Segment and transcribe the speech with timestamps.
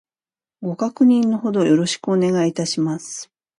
[0.63, 3.31] ご確認の程よろしくお願いいたします